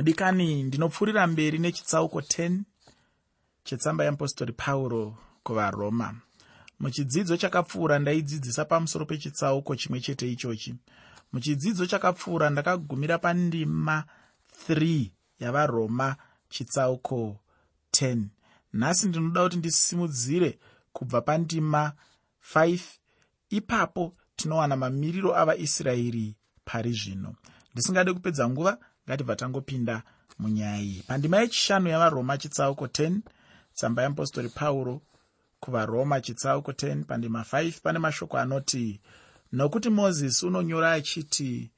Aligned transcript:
mudikani 0.00 0.62
ndinopfuurira 0.62 1.26
mberi 1.26 1.58
nechitsauko 1.58 2.20
10 2.20 2.60
chetsamba 3.64 4.04
yeapostori 4.04 4.52
pauro 4.52 5.18
kuvaroma. 5.42 6.14
Muchidzidzo 6.80 7.36
chakapfuura 7.36 7.98
ndaidzidzisa 7.98 8.64
pamusoro 8.64 9.06
pechitsauko 9.06 9.76
chimwe 9.76 10.00
chete 10.00 10.32
ichochi. 10.32 10.74
Muchidzidzo 11.32 11.86
chakapfuura 11.86 12.50
ndakagumira 12.50 13.18
pandima 13.18 14.04
3 14.68 15.10
yavaroma 15.40 16.16
chitsauko 16.48 17.40
10 17.92 18.22
nhasi 18.72 19.08
ndinoda 19.08 19.42
kuti 19.42 19.56
ndisimudzire 19.56 20.58
kubva 20.92 21.20
pandima 21.20 21.92
5 22.54 22.80
ipapo 23.50 24.16
tinowana 24.36 24.76
mamiriro 24.76 25.36
avaisraeri 25.36 26.36
pari 26.64 26.92
zvino. 26.92 27.34
Ndisingade 27.72 28.12
kupedza 28.12 28.48
nguva 28.48 28.78
ngatibva 29.10 29.36
tangopinda 29.36 30.02
munyaya 30.38 30.78
iyi. 30.78 31.02
Pandima 31.02 31.40
yechishanu 31.40 31.88
yavaroma 31.88 32.38
chitsauko 32.38 32.86
10 32.86 33.20
tsamba 33.74 34.02
yeapostori 34.02 34.48
pauro 34.48 35.02
kuvaroma 35.60 36.20
chitsauko 36.20 36.70
10 36.72 37.04
pandima 37.04 37.40
5 37.52 37.80
pane 37.82 37.98
mashoko 37.98 38.38
anoti 38.38 39.00
nokuti 39.52 39.90
mozisi 39.90 40.46
unonyora 40.46 40.92
achiti 40.92 41.70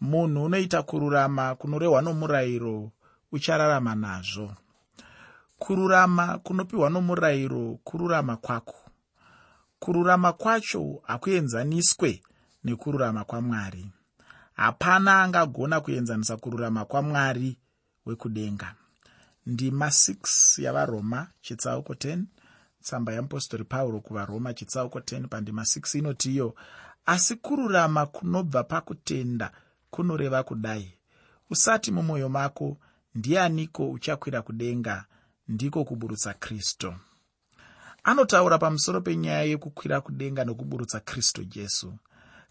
munhu 0.00 0.44
unoita 0.44 0.82
kururama 0.82 1.54
kunorehwa 1.54 2.02
nomurayiro 2.02 2.90
uchararama 3.32 3.94
nazvo. 3.94 4.54
Kururama 5.58 6.38
kunopiwa 6.38 6.90
nomurayiro 6.90 7.78
kururama 7.84 8.36
kwako. 8.36 8.76
Kururama 9.78 10.32
kwacho 10.32 11.02
hakuenzaniswe 11.02 12.22
nekururama 12.64 13.24
kwamwari 13.24 13.86
hapana 14.54 15.22
angagona 15.22 15.80
kuenzanisa 15.80 16.36
kururama 16.36 16.84
kwamwari 16.84 17.58
wekudenga. 18.06 18.74
Ndima 19.46 19.86
6 19.86 20.62
yavaroma 20.62 21.28
chitsauko 21.40 21.92
10 21.92 22.22
tsamba 22.82 23.12
yeapostori 23.12 23.64
pauro 23.64 24.00
kuvaroma 24.00 24.54
chitsauko 24.54 24.98
10 24.98 25.28
pandima 25.28 25.62
6 25.62 25.98
inoti 25.98 26.32
iyo 26.32 26.54
asi 27.06 27.36
kururama 27.36 28.06
kunobva 28.06 28.64
pakutenda 28.64 29.52
kunoreva 29.90 30.42
kudai. 30.42 30.92
Usati 31.50 31.92
mumwoyo 31.92 32.28
mako 32.28 32.76
ndianiko 33.14 33.90
uchakwira 33.90 34.42
kudenga? 34.42 35.04
Ndiko 35.48 35.84
kuburutsa 35.84 36.34
kristu 36.34 36.94
anotaura 38.04 38.58
pamusoro 38.58 39.00
penyaya 39.00 39.42
yekukwira 39.42 40.00
kudenga 40.00 40.44
nokuburutsa 40.44 41.00
kristu 41.00 41.44
jesu 41.44 41.94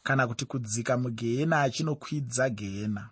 kana 0.04 0.28
kuti 0.28 0.46
kudzika 0.46 0.98
mugehena 0.98 1.62
achinokwidza 1.62 2.50
gehena. 2.50 3.10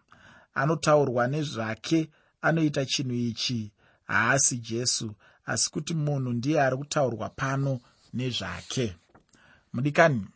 Anotaurwa 0.53 1.27
nezvake 1.27 2.09
anoita 2.41 2.85
chinhu 2.85 3.13
ichi. 3.13 3.71
Haasi 4.07 4.57
jesu 4.57 5.11
asi 5.45 5.71
kuti 5.71 5.93
munhu 5.93 6.33
ndiye 6.33 6.61
ari 6.61 6.77
kutaurwa 6.77 7.29
pano 7.29 7.79
nezvake. 8.13 8.95
Mudikani 9.73 10.27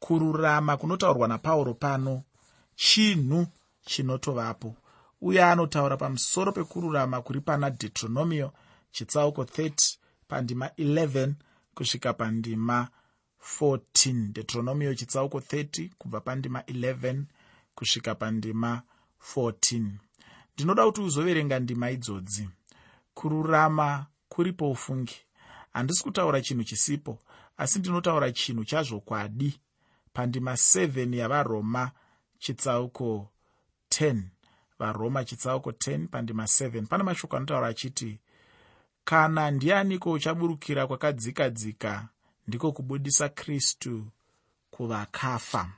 kururama 0.00 0.76
kunotaurwa 0.76 1.28
napauro 1.28 1.74
pano 1.74 2.22
chinhu 2.76 3.46
chinotovapo. 3.84 4.76
Uye 5.20 5.44
anotaura 5.44 5.96
pamusoro 5.96 6.52
pekururama 6.52 7.22
kuri 7.22 7.40
pana 7.40 7.70
deuteronomio 7.70 8.52
chitsauko 8.90 9.42
30 9.42 9.96
pandima 10.28 10.66
11 10.66 11.32
kusvika 11.74 12.12
pandima 12.12 12.88
14 13.60 14.32
deuteronomio 14.32 14.94
chitsauko 14.94 15.38
30 15.38 15.90
kubva 15.98 16.20
pandima 16.20 16.60
11 16.60 17.22
kusvika 17.74 18.14
pandima 18.14 18.82
14 19.34 19.90
ndinoda 20.54 20.84
kuti 20.86 21.00
uzoverenga 21.00 21.58
ndima 21.58 21.90
idzodzi. 21.90 22.48
Kururama 23.14 24.06
kuripo 24.28 24.70
ufungi. 24.70 25.16
Handisi 25.72 26.02
kutaura 26.02 26.40
chinhu 26.40 26.64
chisipo 26.64 27.18
asi 27.56 27.78
ndinotaura 27.78 28.32
chinhu 28.32 28.64
chazvokwadi. 28.64 29.60
Pandima 30.12 30.52
7 30.52 31.16
yavaroma 31.16 31.90
chitsauko 32.38 33.30
10 33.90 34.22
varoma 34.78 35.24
chitsauko 35.24 35.70
10 35.70 36.06
pandima 36.08 36.44
7 36.44 36.86
pane 36.86 37.02
mashoko 37.02 37.36
anotaura 37.36 37.68
achiti 37.68 38.18
kana 39.04 39.50
ndianiko 39.50 40.12
uchaburukira 40.12 40.86
kwakadzika 40.86 41.50
dzika 41.50 42.08
ndiko 42.48 42.72
kubudisa 42.72 43.28
kristu 43.28 44.06
kuvakafa. 44.70 45.72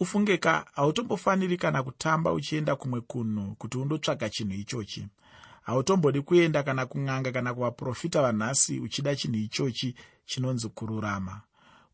Ufungeka 0.00 0.66
hautombofaniri 0.72 1.56
kana 1.56 1.82
kutamba 1.82 2.32
uchienda 2.32 2.76
kumwe 2.76 3.00
kunhu 3.00 3.54
kuti 3.54 3.78
undotsvaga 3.78 4.28
chinhu 4.30 4.54
ichochi. 4.54 5.08
Hautombodi 5.62 6.20
kuenda 6.20 6.62
kana 6.62 6.86
kun'anga 6.86 7.32
kana 7.32 7.54
kuvaprofita 7.54 8.22
vanhasi 8.22 8.80
uchida 8.80 9.16
chinhu 9.16 9.36
ichochi 9.36 9.94
chinonzi 10.24 10.68
kururama. 10.68 11.40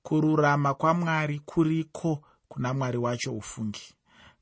Kururama 0.03 0.75
kwamwari 0.75 1.39
kuriko 1.39 2.23
kuna 2.49 2.75
mwari 2.75 2.99
wacho 2.99 3.33
ufungi. 3.37 3.95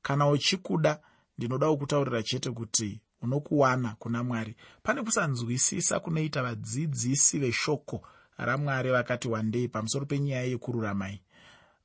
Kana 0.03 0.29
uchikuda 0.29 1.01
ndinoda 1.39 1.69
kukutaurira 1.71 2.23
chete 2.23 2.51
kuti 2.51 3.01
unokuwana 3.23 3.97
kuna 3.99 4.25
mwari. 4.25 4.57
Pane 4.83 5.03
kusanzwisisa 5.03 6.01
kunoita 6.01 6.43
vadzidzisi 6.43 7.39
veshoko 7.39 8.03
ramwari 8.39 8.91
vakati 8.91 9.29
wandei 9.29 9.69
pamusoro 9.69 10.07
penyaya 10.07 10.45
yekururamai 10.45 11.21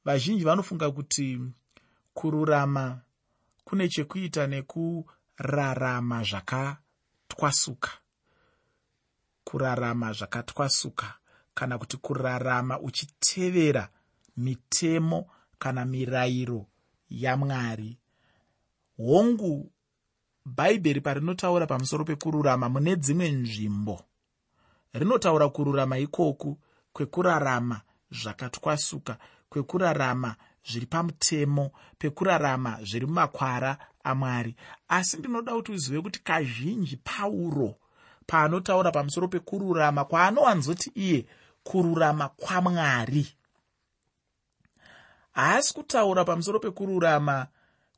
vazhinji 0.06 0.44
vanofunga 0.44 0.92
kuti 0.92 1.40
kururama 2.14 3.02
kune 3.66 3.90
chekuita 3.90 4.48
nekurarama 4.48 6.24
zvakatwasuka. 6.24 7.92
Kurarama 9.44 10.14
zvakatwasuka 10.14 11.14
kana 11.54 11.78
kuti 11.78 11.98
kurarama 11.98 12.80
uchitevera 12.80 13.90
mitemo 14.38 15.26
kana 15.60 15.86
mirayiro 15.86 16.66
yamwari. 17.10 17.98
Hongu 18.98 19.72
bhaibheri 20.46 21.02
parinotaura 21.02 21.68
pamusoro 21.68 22.06
pekururama 22.06 22.70
mune 22.70 22.96
dzimwe 22.96 23.30
nzvimbo 23.30 24.06
rinotaura 24.94 25.50
kururama 25.50 25.98
ikoku 25.98 26.58
kwekurarama 26.94 27.82
zvakatwasuka 28.12 29.18
kwekurarama 29.50 30.36
zviri 30.66 30.86
pamutemo 30.86 31.72
pekurarama 31.98 32.80
zviri 32.84 33.06
mumakwara 33.06 33.78
amwari. 34.04 34.56
Asi 34.88 35.18
ndinoda 35.18 35.54
kuti 35.54 35.72
uzive 35.72 36.02
kuti 36.02 36.20
kazhinji 36.24 36.98
pauro 36.98 37.76
paanotaura 38.28 38.92
pamusoro 38.92 39.28
pekururama 39.28 40.06
kwaanowanzoti 40.06 40.92
iye 40.96 41.26
kururama 41.64 42.30
kwamwari. 42.30 43.28
Haasi 45.32 45.74
kutaura 45.74 46.26
pamusoro 46.26 46.60
pekururama 46.60 47.48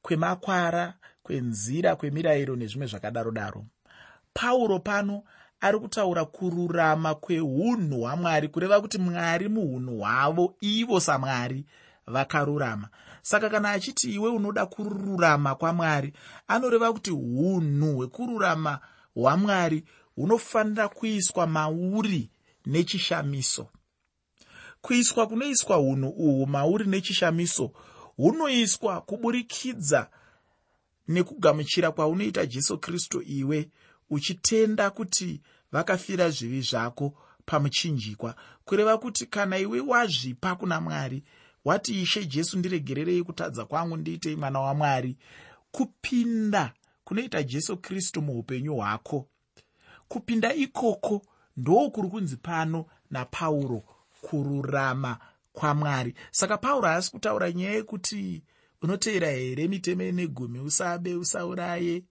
kwemakwara 0.02 0.94
kwenzira 1.24 1.96
kwemirayiro 1.96 2.56
nezvimwe 2.56 2.88
zvakadaro 2.88 3.32
daro 3.32 3.66
pauro 4.34 4.80
pano 4.80 5.24
ari 5.62 5.80
kutaura 5.80 6.26
kururama 6.26 7.16
kweunhu 7.16 8.02
hwamwari 8.02 8.48
kureva 8.48 8.82
kuti 8.82 8.98
mwari 8.98 9.50
muunhu 9.50 9.98
hwavo 10.00 10.56
ivo 10.62 11.00
samwari 11.00 11.66
vakarurama. 12.08 12.90
Saka 13.22 13.50
kana 13.50 13.70
achiti 13.72 14.14
iwe 14.14 14.30
unoda 14.30 14.66
kururama 14.66 15.56
kwamwari 15.56 16.14
anoreva 16.48 16.94
kuti 16.94 17.12
unhu 17.12 17.96
hwekururama 17.96 18.80
hwamwari 19.16 19.84
hunofanira 20.16 20.88
kuiswa 20.88 21.48
mauri 21.48 22.30
nechishamiso. 22.66 23.68
Kuiswa 24.82 25.28
kunoiswa 25.28 25.80
unhu 25.80 26.10
uhwu 26.10 26.48
mauri 26.48 26.86
nechishamiso 26.86 27.72
hunoiswa 28.18 29.02
kuburikidza 29.02 30.10
nekugamuchira 31.08 31.92
kwaunoita 31.92 32.46
jesu 32.46 32.78
kristu 32.78 33.22
iwe 33.22 33.70
uchitenda 34.10 34.90
kuti 34.90 35.42
vakafira 35.72 36.30
zvivi 36.30 36.62
zvako 36.62 37.14
pamuchinjikwa. 37.46 38.36
Kureva 38.66 38.98
kuti 38.98 39.26
kana 39.26 39.58
iwe 39.58 39.80
wazvipa 39.80 40.56
kuna 40.56 40.82
mwari 40.82 41.24
wati 41.66 42.02
ishe 42.02 42.26
jesu 42.26 42.58
ndiregererei 42.58 43.24
kutadza 43.24 43.66
kwangu 43.66 43.98
ndiitei 43.98 44.36
mwana 44.36 44.60
wamwari 44.60 45.18
kupinda 45.72 46.74
kunoita 47.04 47.44
jesu 47.44 47.78
kristu 47.78 48.22
muupenyu 48.22 48.76
hwako. 48.76 49.28
Kupinda 50.08 50.54
ikoko 50.54 51.22
ndo 51.58 51.90
kuri 51.90 52.10
kunzi 52.10 52.38
pano 52.38 52.86
napauro 53.12 53.84
kururama 54.22 55.18
kwamwari 55.54 56.14
saka 56.32 56.58
pauro 56.58 56.88
haasi 56.88 57.12
kutaura 57.12 57.52
nyaya 57.52 57.74
yekuti 57.74 58.44
unoteera 58.82 59.28
here 59.32 59.68
mitemo 59.68 60.12
negumi 60.12 60.60
usabe 60.60 61.16
usauraye 61.16 62.04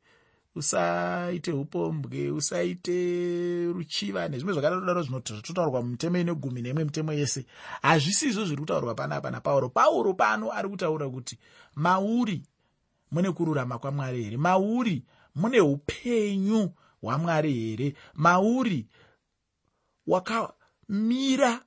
usaite 0.54 1.52
upombwe 1.52 2.30
usaite 2.30 3.66
ruchiva 3.66 4.28
nezvimwe 4.28 4.54
zvakadaro 4.54 5.02
zvinototaurwa 5.02 5.82
mumutemo 5.82 6.18
ine 6.18 6.34
gumi 6.34 6.62
neimwe 6.62 6.84
mitemo 6.84 7.12
yese. 7.12 7.46
Hazvisizvo 7.82 8.44
zviri 8.44 8.60
kutaurwa 8.60 8.94
panapa 8.94 9.30
napauro 9.30 9.68
pauro. 9.68 10.14
Pano 10.14 10.52
ari 10.52 10.68
kutaura 10.68 11.08
kuti 11.08 11.38
mauri 11.74 12.42
mune 13.10 13.32
kururama 13.32 13.78
kwamwari 13.78 14.22
here? 14.22 14.36
Mauri 14.36 15.02
mune 15.34 15.60
upenyu 15.60 16.70
hwamwari 17.02 17.52
here? 17.52 17.94
Mauri 18.14 18.86
wakamira 20.06 21.60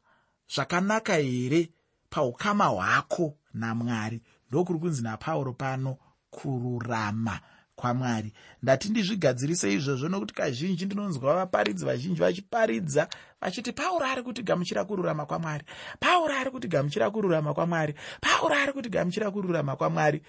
zvakanaka 0.56 1.16
here 1.16 1.70
paukama 2.10 2.66
hwako 2.66 3.38
namwari? 3.54 4.22
Ndokuri 4.50 4.80
kunzi 4.80 5.04
napauro 5.04 5.54
pano 5.54 5.98
kururama 6.30 7.40
kwamwari. 7.78 8.34
Ndati 8.64 8.90
ndizvigadzirise 8.90 9.74
izvozvo 9.74 10.10
nokuti 10.10 10.34
kazhinji 10.34 10.86
ndinonzwa 10.86 11.36
vaparidzi 11.36 11.86
vazhinji 11.86 12.20
vachiparidza 12.20 13.08
vachiti 13.42 13.72
pauro 13.72 14.06
ari 14.06 14.24
kuti 14.24 14.44
gamuchira 14.44 14.84
kururama 14.86 15.26
kwamwari. 15.26 15.64
Pauro 16.00 16.34
ari 16.34 16.52
kuti 16.52 16.68
gamuchira 16.68 17.12
kururama 17.12 17.54
kwamwari. 17.54 17.94
Pauro 18.22 18.56
ari 18.56 18.74
kuti 18.74 18.90
gamuchira 18.90 19.32
kururama 19.32 19.76
kwamwari. 19.76 20.22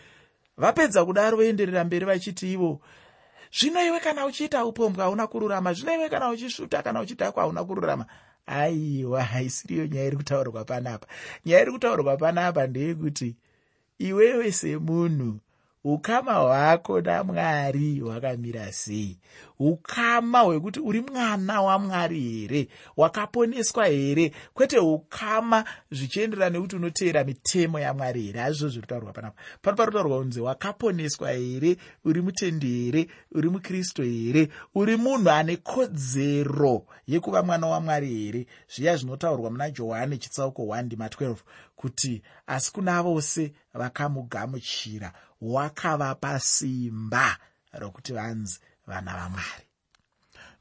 Vapedza 0.56 1.04
kudaro 1.04 1.36
voenderera 1.36 1.84
mberi 1.84 2.04
vachiti 2.04 2.52
ivo 2.52 2.80
zvino 3.52 3.86
iwe 3.86 4.00
kana 4.00 4.26
uchiita 4.26 4.64
upombwe 4.64 5.04
hauna 5.04 5.26
kururama 5.26 5.72
zvino 5.72 5.94
iwe 5.94 6.08
kana 6.08 6.30
uchisvuta 6.30 6.82
kana 6.82 7.00
uchidhakwa 7.00 7.42
hauna 7.42 7.64
kururama. 7.64 8.06
Aiwa 8.46 9.22
haisiriyo 9.22 9.86
nyaya 9.86 10.06
iri 10.06 10.16
kutaurwa 10.16 10.64
panapa. 10.64 11.06
Nyaya 11.46 11.62
iri 11.62 11.72
kutaurwa 11.72 12.16
panapa 12.16 12.66
ndeyekuti 12.66 13.36
iwewe 13.98 14.52
semunhu 14.52 15.40
ukama 15.84 16.34
hwako 16.34 17.00
namwari 17.00 18.00
hwakamira 18.00 18.72
sei? 18.72 19.18
Ukama 19.58 20.40
hwekuti 20.40 20.80
uri 20.80 21.00
mwana 21.00 21.62
wamwari 21.62 22.20
here? 22.20 22.68
Wakaponeswa 22.96 23.86
here? 23.86 24.32
Kwete 24.54 24.78
ukama 24.78 25.64
zvichienderana 25.90 26.50
nekuti 26.50 26.76
unoteera 26.76 27.24
mitemo 27.24 27.80
yamwari 27.80 28.22
here? 28.22 28.40
Hazvizvo 28.40 28.68
zviri 28.68 28.80
kutaurwa 28.80 29.12
panapa. 29.12 29.42
Pano 29.62 29.76
pari 29.76 29.90
kutaurwa 29.92 30.18
kunzi 30.18 30.40
wakaponeswa 30.40 31.30
here? 31.30 31.76
Uri 32.04 32.22
mutendi 32.22 32.66
here? 32.66 33.08
Uri 33.32 33.48
mukristu 33.48 34.02
here? 34.02 34.48
Uri 34.74 34.96
munhu 34.96 35.30
ane 35.30 35.56
kodzero 35.56 36.86
yekuva 37.06 37.42
mwana 37.42 37.66
wamwari 37.66 38.08
here? 38.08 38.46
Zviya 38.76 38.96
zvinotaurwa 38.96 39.50
muna 39.50 39.70
johani 39.70 40.18
chitsauko 40.18 40.62
1 40.62 40.82
ndima 40.82 41.06
12 41.06 41.36
kuti 41.76 42.22
asi 42.46 42.72
kuna 42.72 43.02
vose 43.02 43.52
vakamugamuchira 43.74 45.12
wakavapa 45.40 46.40
simba 46.40 47.36
rokuti 47.72 48.12
vanzi 48.12 48.60
vana 48.86 49.12
vamwari. 49.14 49.64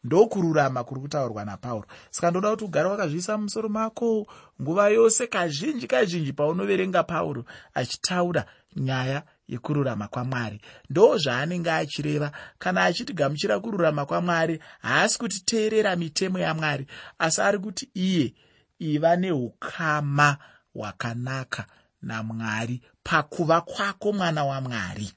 Ndokururama 0.03 0.83
kuri 0.83 1.01
kutaurwa 1.01 1.45
napauro. 1.45 1.87
Saka 2.09 2.31
ndoda 2.31 2.49
kuti 2.49 2.63
ugare 2.63 2.89
wakazviisa 2.89 3.37
mumusoro 3.37 3.69
mako 3.69 4.27
nguva 4.61 4.89
yose 4.89 5.27
kazhinji 5.27 5.87
kazhinji 5.87 6.33
paunoverenga 6.33 7.03
pauro 7.03 7.45
achitaura 7.73 8.45
nyaya 8.75 9.23
yekururama 9.47 10.07
kwamwari. 10.07 10.61
Ndo 10.89 11.17
zvaanenge 11.17 11.71
achireva. 11.71 12.31
Kana 12.59 12.83
achiti 12.83 13.13
gamuchira 13.13 13.59
kururama 13.59 14.05
kwamwari 14.05 14.59
haasi 14.79 15.19
kuti 15.19 15.39
teerera 15.45 15.95
mitemo 15.95 16.39
yamwari. 16.39 16.87
Asi 17.19 17.41
ari 17.41 17.59
kuti 17.59 17.89
iye 17.93 18.33
iva 18.79 19.15
neukama 19.15 20.37
hwakanaka 20.73 21.65
namwari 22.01 22.81
pakuva 23.03 23.61
kwako 23.61 24.13
mwana 24.13 24.45
wamwari 24.45 25.13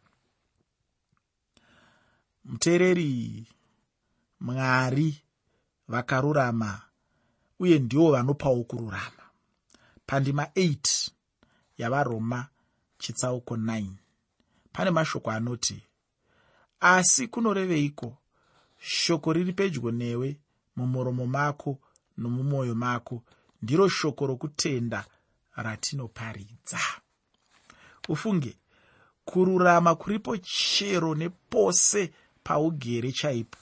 muteereri 2.45 3.47
mwari 4.41 5.23
vakarurama 5.89 6.83
uye 7.59 7.79
ndivo 7.79 8.13
vanopawo 8.13 8.65
kururama. 8.65 9.25
Pandima 10.07 10.45
8 10.45 11.11
yavaroma 11.79 12.49
chitsauko 12.99 13.57
9 13.57 13.87
pane 14.73 14.91
mashoko 14.91 15.31
anoti 15.31 15.83
asi 16.81 17.29
kunoreveiko? 17.29 18.17
Shoko 18.83 19.33
riri 19.33 19.53
pedyo 19.53 19.91
newe 19.91 20.41
mumuromo 20.77 21.27
mako 21.27 21.79
nomumwoyo 22.17 22.75
mako. 22.75 23.23
Ndiro 23.63 23.89
shoko 23.89 24.27
rokutenda 24.27 25.05
ratinoparidza. 25.57 26.79
Ufunge 28.09 28.57
kururama 29.25 29.95
kuripo 29.95 30.37
chero 30.37 31.15
nepose 31.15 32.13
paugere 32.43 33.13
chaipo. 33.13 33.59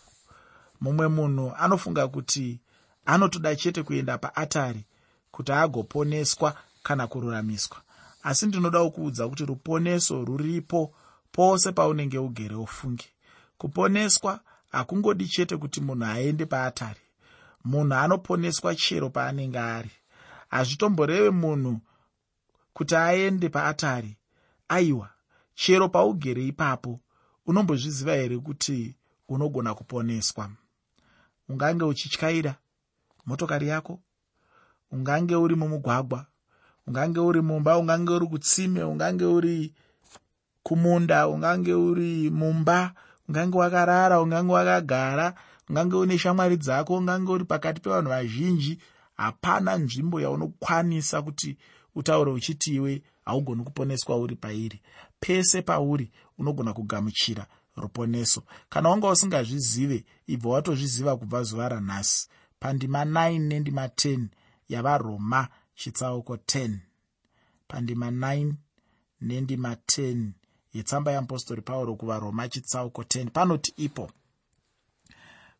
Mumwe 0.80 1.08
munhu 1.08 1.52
anofunga 1.58 2.08
kuti 2.08 2.60
anotoda 3.06 3.56
chete 3.56 3.82
kuenda 3.82 4.18
paatari 4.18 4.84
kuti 5.30 5.52
agoponeswa 5.52 6.54
kana 6.82 7.06
kururamiswa. 7.06 7.76
Asi 8.22 8.46
ndinodawo 8.46 8.90
kuudza 8.90 9.28
kuti 9.28 9.44
ruponeso 9.46 10.24
ruripo 10.24 10.94
pose 11.32 11.72
paunenge 11.72 12.18
ugere 12.18 12.54
ufunge. 12.54 13.04
Kuponeswa 13.58 14.40
hakungodi 14.70 15.28
chete 15.28 15.56
kuti 15.56 15.80
munhu 15.80 16.04
aende 16.04 16.46
paatari. 16.46 17.00
Munhu 17.64 17.94
anoponeswa 17.94 18.74
chero 18.74 19.10
paanenge 19.10 19.58
ari 19.58 19.90
hazvitomboreve 20.48 21.30
munhu 21.30 21.80
kuti 22.72 22.96
aende 22.96 23.48
paatari 23.48 24.16
aiwa 24.68 25.10
chero 25.54 25.88
paugere 25.88 26.46
ipapo 26.46 27.00
unombozviziva 27.46 28.12
here 28.14 28.38
kuti 28.38 28.94
unogona 29.28 29.74
kuponeswa? 29.74 30.50
Ungange 31.48 31.84
uchityaira 31.84 32.54
motokari 33.26 33.68
yako? 33.68 34.00
Ungange 34.92 35.34
uri 35.36 35.54
mumugwagwa? 35.54 36.26
Ungange 36.86 37.20
uri 37.20 37.40
mumba? 37.40 37.78
Ungange 37.78 38.12
uri 38.12 38.26
kutsime? 38.26 38.82
Ungange 38.82 39.24
uri 39.24 39.74
kumunda? 40.62 41.28
Ungange 41.28 41.74
uri 41.74 42.30
mumba? 42.30 42.92
Ungange 43.28 43.58
wakarara? 43.58 44.20
Ungange 44.20 44.52
wakagara? 44.52 45.34
Ungange 45.68 45.96
une 45.96 46.18
shamwari 46.18 46.56
dzako? 46.56 46.94
Ungange 46.96 47.32
uri 47.32 47.44
pakati 47.44 47.80
pevanhu 47.80 48.08
vazhinji 48.08 48.78
hapana 49.18 49.76
nzvimbo 49.76 50.20
yaunokwanisa 50.20 51.22
kuti 51.22 51.56
utaure 51.94 52.32
uchiti 52.32 52.74
iwe 52.74 53.02
haugoni 53.24 53.64
kuponeswa 53.64 54.16
uri 54.16 54.36
pairi. 54.36 54.82
Pese 55.20 55.62
pauri 55.62 56.10
unogona 56.38 56.72
kugamuchira 56.72 57.46
ruponeso. 57.76 58.42
Kana 58.68 58.88
wanga 58.88 59.08
usingazvizive 59.10 60.04
ibva 60.26 60.48
watozviziva 60.50 61.16
kubva 61.16 61.42
zuva 61.42 61.68
ranhasi. 61.68 62.28
Pandima 62.60 63.04
9 63.04 63.38
nendima 63.38 63.86
10 63.86 64.26
yavaroma 64.68 65.48
chitsauko 65.74 66.34
10 66.36 66.76
pandima 67.68 68.10
9 68.10 68.52
nendima 69.20 69.74
10 69.74 70.30
yetsamba 70.74 71.12
yeapostori 71.12 71.62
pauro 71.62 71.96
kuvaroma 71.96 72.48
chitsauko 72.48 73.02
10 73.02 73.30
panoti 73.30 73.72
ipo 73.76 74.10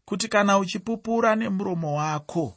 kuti 0.04 0.28
kana 0.28 0.58
uchipupura 0.58 1.36
nemuromo 1.36 1.94
wako 1.94 2.54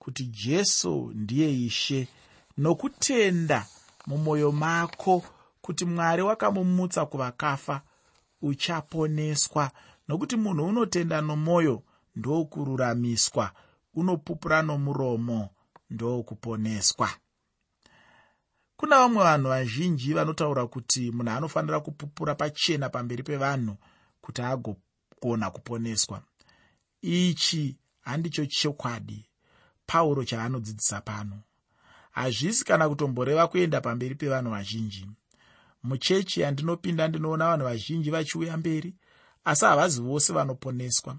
kuti 0.00 0.24
jesu 0.26 1.12
ndiye 1.14 1.60
ishe 1.66 2.08
nokutenda 2.56 3.66
mumwoyo 4.06 4.52
mako 4.52 5.24
kuti 5.60 5.84
mwari 5.84 6.22
wakamumutsa 6.22 7.06
kuvakafa 7.06 7.82
uchaponeswa. 8.42 9.70
Nokuti 10.08 10.36
munhu 10.36 10.64
unotenda 10.66 11.20
nomwoyo 11.20 11.82
ndokururamiswa 12.16 13.52
unopupura 13.94 14.62
nomuromo 14.62 15.48
ndokuponeswa. 15.90 17.10
Kuna 18.76 18.96
vamwe 18.98 19.22
vanhu 19.24 19.48
vazhinji 19.48 20.14
vanotaura 20.14 20.66
kuti 20.66 21.10
munhu 21.10 21.30
anofanira 21.30 21.80
kupupura 21.80 22.34
pachena 22.34 22.88
pamberi 22.88 23.22
pevanhu 23.22 23.76
kuti 24.20 24.42
agogona 24.42 25.50
kuponeswa. 25.50 26.22
Ichi 27.02 27.76
handicho 28.00 28.46
chokwadi 28.46 29.26
pauro 29.90 30.24
chaanodzidzisa 30.24 31.00
pano. 31.00 31.38
Hazvisi 32.10 32.64
kana 32.64 32.88
kutomboreva 32.88 33.48
kuenda 33.48 33.80
pamberi 33.80 34.14
pevanhu 34.14 34.50
vazhinji. 34.50 35.06
Muchechi 35.82 36.40
yandinopinda 36.40 37.08
ndinoona 37.08 37.48
vanhu 37.48 37.64
vazhinji 37.64 38.10
vachiuya 38.10 38.56
mberi 38.56 38.94
asi 39.44 39.64
havazi 39.64 40.00
vose 40.00 40.32
vanoponeswa. 40.32 41.16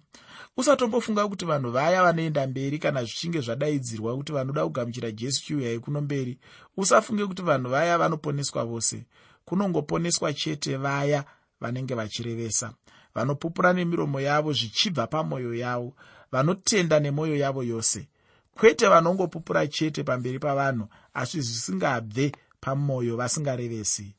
Usatombofunga 0.57 1.27
kuti 1.27 1.45
vanhu 1.45 1.71
vaya 1.71 2.03
vanoenda 2.03 2.47
mberi 2.47 2.79
kana 2.79 3.03
zvichinge 3.03 3.41
zvadaidzirwa 3.41 4.17
kuti 4.17 4.31
vanoda 4.31 4.63
kugamuchira 4.63 5.11
jesu 5.11 5.43
chiuyai 5.43 5.79
kuno 5.79 6.01
mberi 6.01 6.39
usafunge 6.77 7.25
kuti 7.25 7.41
vanhu 7.41 7.69
vaya 7.69 7.97
vanoponeswa 7.97 8.65
vose. 8.65 9.05
Kunongoponeswa 9.45 10.33
chete 10.33 10.77
vaya 10.77 11.25
vanenge 11.61 11.95
vachirevesa. 11.95 12.73
Vanopupura 13.15 13.73
nemiromo 13.73 14.21
yavo 14.21 14.53
zvichibva 14.53 15.07
pamwoyo 15.07 15.53
yavo. 15.55 15.93
Vanotenda 16.31 16.99
nemwoyo 16.99 17.35
yavo 17.35 17.63
yose 17.63 18.07
kwete 18.55 18.87
vanongopupura 18.87 19.67
chete 19.67 20.03
pamberi 20.03 20.39
pavanhu 20.39 20.87
asi 21.13 21.41
zvisingabve 21.41 22.31
pamwoyo 22.61 23.17
vasingarevesi. 23.17 24.15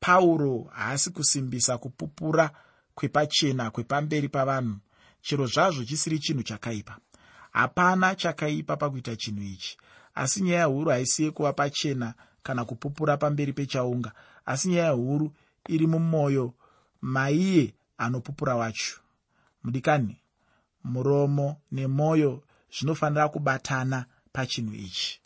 Pauro 0.00 0.70
haasi 0.72 1.10
kusimbisa 1.10 1.78
kupupura 1.78 2.50
kwepachena 2.94 3.70
kwepamberi 3.70 4.28
pavanhu 4.28 4.76
chero 5.20 5.46
zvazvo 5.46 5.84
chisiri 5.84 6.18
chinhu 6.18 6.42
chakaipa. 6.42 6.98
Hapana 7.52 8.14
chakaipa 8.14 8.76
pakuita 8.76 9.16
chinhu 9.16 9.42
ichi. 9.42 9.78
Asi 10.14 10.40
nyaya 10.42 10.64
huru 10.64 10.90
haisiye 10.90 11.30
kuva 11.30 11.52
pachena 11.52 12.14
kana 12.42 12.64
kupupura 12.64 13.16
pamberi 13.16 13.52
pechaunga 13.52 14.12
asi 14.46 14.68
nyaya 14.68 14.90
huru 14.90 15.32
iri 15.68 15.86
mumwoyo 15.86 16.54
maiye 17.00 17.74
anopupura 17.98 18.56
wacho. 18.56 19.00
Mudikani 19.64 20.16
muromo 20.84 21.56
nemwoyo 21.72 22.42
zvinofanira 22.74 23.28
kubatana 23.28 24.04
pachinhu 24.32 24.74
ichi. 24.74 25.20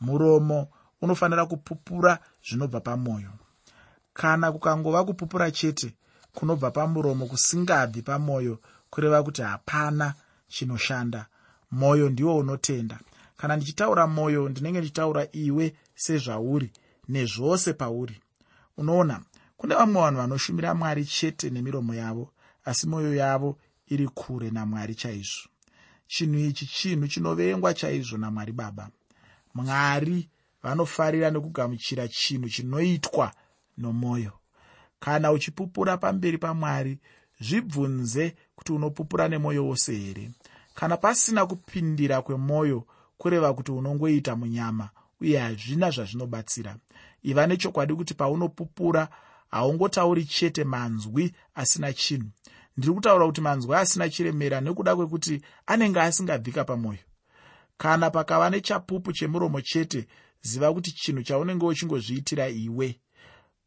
Muromo 0.00 0.68
unofanira 1.00 1.46
kupupura 1.46 2.18
zvinobva 2.48 2.80
pamwoyo 2.80 3.32
kana 4.14 4.52
kukangova 4.52 5.04
kupupura 5.04 5.50
chete 5.50 5.94
kunobva 6.34 6.70
pamuromo 6.70 7.26
kusingabvi 7.26 8.02
pamwoyo 8.02 8.58
kureva 8.90 9.22
kuti 9.22 9.42
hapana 9.42 10.14
chinoshanda. 10.48 11.26
Mwoyo 11.70 12.08
ndiwo 12.08 12.36
unotenda. 12.36 12.98
Kana 13.36 13.56
ndichitaura 13.56 14.06
mwoyo 14.06 14.48
ndinenge 14.48 14.78
ndichitaura 14.78 15.26
iwe 15.32 15.74
sezvauri 15.94 16.72
nezvose 17.08 17.72
pauri. 17.72 18.20
Unoona 18.76 19.20
kune 19.56 19.74
vamwe 19.74 20.02
vanhu 20.02 20.20
vanoshumira 20.20 20.74
mwari 20.74 21.04
chete 21.04 21.50
nemiromo 21.50 21.94
yavo 21.94 22.32
asi 22.64 22.86
mwoyo 22.88 23.14
yavo 23.14 23.58
iri 23.86 24.08
kure 24.08 24.50
namwari 24.50 24.94
chaizvo 24.94 25.48
chinhu 26.06 26.38
ichi 26.38 26.66
chinhu 26.66 27.08
chinovengwa 27.08 27.74
chaizvo 27.74 28.16
namwari 28.18 28.52
baba. 28.52 28.90
Mwari 29.54 30.28
vanofarira 30.62 31.30
nekugamuchira 31.30 32.08
chinhu 32.08 32.48
chinoitwa 32.48 33.32
nomwoyo 33.78 34.32
kana 35.00 35.32
uchipupura 35.32 35.96
pamberi 35.96 36.38
pamwari 36.38 36.98
zvibvunze 37.40 38.34
kuti 38.56 38.72
unopupura 38.72 39.28
nemwoyo 39.28 39.66
wose 39.66 39.94
here. 39.94 40.30
Kana 40.74 40.96
pasina 40.96 41.46
kupindira 41.46 42.22
kwemwoyo 42.22 42.86
kureva 43.18 43.54
kuti 43.54 43.72
unongoita 43.72 44.36
munyama 44.36 44.90
uye 45.20 45.38
hazvina 45.38 45.90
zvazvinobatsira. 45.90 46.76
Iva 47.22 47.46
nechokwadi 47.46 47.94
kuti 47.94 48.14
paunopupura 48.14 49.08
haungotauri 49.50 50.24
chete 50.24 50.64
manzwi 50.64 51.34
asina 51.54 51.92
chinhu 51.92 52.28
ndiri 52.76 52.94
kutaura 52.94 53.26
kuti 53.26 53.40
manzwi 53.40 53.74
asina 53.74 54.08
chiremera 54.08 54.60
nekuda 54.60 54.96
kwekuti 54.96 55.42
anenge 55.66 56.00
asingabvika 56.00 56.64
pamwoyo 56.64 57.04
kana 57.78 58.10
pakava 58.10 58.50
nechapupu 58.50 59.12
chemuromo 59.12 59.60
chete 59.60 60.06
ziva 60.42 60.74
kuti 60.74 60.92
chinhu 60.92 61.22
chaunenge 61.22 61.66
uchingozviitira 61.66 62.48
iwe 62.48 63.00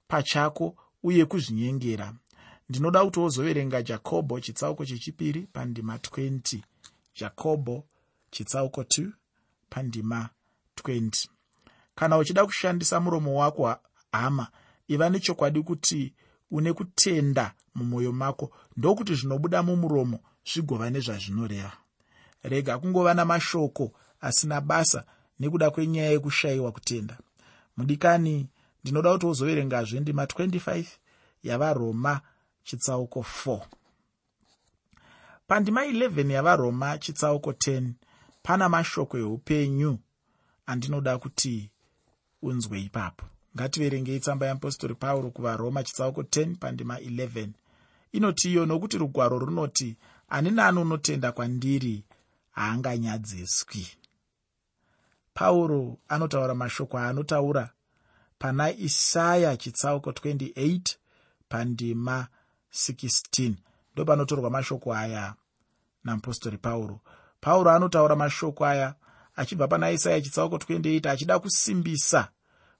pachako 0.08 0.76
uye 1.04 1.26
kuzvinyengera. 1.26 2.14
Ndinoda 2.70 3.06
kuti 3.06 3.20
wozoverenga 3.20 3.82
jakobho 3.82 4.40
chitsauko 4.40 4.86
chechipiri 4.86 5.42
pandima 5.42 5.96
20 5.98 6.60
jakobho 7.16 7.84
chitsauko 8.32 8.82
2 8.82 9.12
pandima 9.70 10.30
20 10.84 11.28
kana 11.96 12.18
uchida 12.18 12.46
kushandisa 12.46 13.00
muromo 13.00 13.40
wako 13.40 13.76
hama 14.12 14.48
iva 14.88 15.10
nechokwadi 15.10 15.64
kuti 15.64 16.14
une 16.52 16.74
kutenda 16.74 17.54
mumwoyo 17.80 18.12
mako 18.12 18.46
ndokuti 18.78 19.14
zvinobuda 19.16 19.60
mumuromo 19.64 20.18
zvigova 20.50 20.90
nezvazvinoreva. 20.90 21.74
Rega 22.52 22.74
kungova 22.80 23.14
namashoko 23.14 23.86
asina 24.28 24.62
basa 24.62 25.02
nekuda 25.40 25.72
kwenyaya 25.74 26.12
yekushayiwa 26.12 26.72
kutenda. 26.72 27.16
Mudikani 27.78 28.48
ndinoda 28.84 29.12
kuti 29.14 29.26
wozoverengazve 29.26 30.00
ndima 30.00 30.24
25 30.26 30.86
yavaroma 31.44 32.22
chitsauko 32.64 33.26
4 33.46 33.62
pandima 35.48 35.86
11 35.86 36.32
yavaroma 36.32 36.98
chitsauko 36.98 37.52
10 37.52 37.92
pana 38.44 38.70
mashoko 38.70 39.18
eupenyu 39.18 39.98
andinoda 40.66 41.18
kuti 41.18 41.72
unzwe 42.42 42.82
ipapo. 42.82 43.26
Ngativerengei 43.56 44.20
tsamba 44.20 44.46
yeapostori 44.46 44.96
pauro 44.96 45.32
kuvaroma 45.32 45.84
chitsauko 45.84 46.22
10 46.22 46.56
pandima 46.56 47.00
11 47.00 47.50
inoti 48.12 48.52
iyo 48.52 48.66
nokuti 48.66 48.98
rugwaro 48.98 49.40
runoti 49.40 49.98
ani 50.30 50.52
nani 50.52 50.80
unotenda 50.80 51.32
kwandiri 51.32 52.04
haanganyadziswi. 52.52 53.88
Pauro 55.34 55.98
anotaura 56.08 56.56
mashoko 56.56 56.98
aanotaura 57.00 57.70
pana 58.40 58.72
isaya 58.72 59.58
chitsauko 59.58 60.10
28 60.12 60.96
pandima 61.50 62.28
16 62.74 63.54
ndo 63.94 64.06
panotorwa 64.06 64.50
mashoko 64.50 64.94
aya 64.94 65.36
namupostori 66.04 66.58
pauro. 66.58 67.02
Pauro 67.42 67.72
anotaura 67.72 68.16
mashoko 68.16 68.66
aya 68.66 68.96
achibva 69.36 69.68
pana 69.68 69.92
isaya 69.92 70.22
chitsauko 70.22 70.56
28 70.56 71.10
achida 71.10 71.40
kusimbisa 71.40 72.30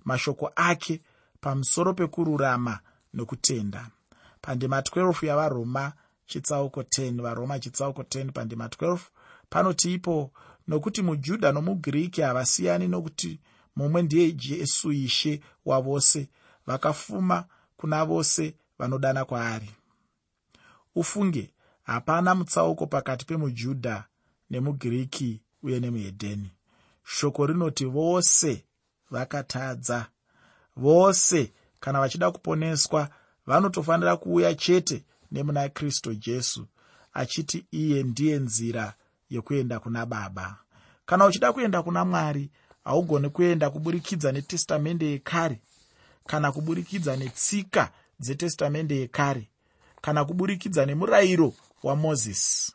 mashoko 0.06 0.52
ake 0.56 1.02
pamusoro 1.42 1.94
pekururama 1.94 2.80
nokutenda 3.14 3.90
pandima 4.42 4.80
12 4.80 5.26
yavaroma 5.26 5.94
chitsauko 6.26 6.82
10 6.82 7.22
varoma 7.22 7.60
chitsauko 7.60 8.02
10 8.02 8.32
pandima 8.32 8.68
12 8.68 9.00
panoti 9.50 9.94
ipo 9.94 10.32
nokuti 10.68 11.02
mujudha 11.02 11.52
nomugiriki 11.52 12.22
havasiyani 12.22 12.88
nokuti 12.88 13.40
mumwe 13.76 14.02
ndiye 14.02 14.32
jesu 14.32 14.92
ishe 14.92 15.42
wavose 15.66 16.30
vakafuma 16.68 17.46
kuna 17.78 18.06
vose 18.06 18.56
vanodana 18.80 19.26
kwaari. 19.26 19.72
Ufunge 20.96 21.54
hapana 21.84 22.36
mutsauko 22.36 22.88
pakati 22.88 23.26
pemujudha 23.26 24.04
nemugiriki 24.50 25.42
uye 25.64 25.80
nemuhedheni. 25.80 26.52
Shoko 27.04 27.46
rinoti 27.46 27.86
vose 27.86 28.66
vakatadza 29.12 30.08
vose 30.76 31.54
kana 31.80 32.00
vachida 32.00 32.32
kuponeswa 32.32 33.10
vanotofanira 33.50 34.18
kuuya 34.18 34.56
chete 34.56 35.04
nemuna 35.32 35.70
kristu 35.70 36.14
jesu 36.16 36.68
achiti 37.14 37.66
iye 37.72 38.04
ndiye 38.04 38.38
nzira 38.38 38.94
yokuenda 39.30 39.80
kuna 39.80 40.06
baba. 40.06 40.58
Kana 41.06 41.26
uchida 41.26 41.54
kuenda 41.54 41.84
kuna 41.84 42.06
mwari 42.06 42.50
haugoni 42.84 43.30
kuenda 43.30 43.70
kuburikidza 43.70 44.32
netestamende 44.32 45.06
yekare 45.12 45.62
kana 46.28 46.52
kuburikidza 46.52 47.16
netsika 47.16 47.92
dzetestamende 48.20 48.96
yekare 48.96 49.50
kana 50.02 50.26
kuburikidza 50.26 50.86
nemurayiro 50.86 51.54
wamozisi 51.84 52.74